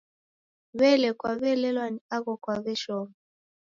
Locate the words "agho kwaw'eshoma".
2.15-3.13